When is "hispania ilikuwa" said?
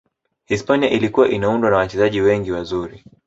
0.45-1.29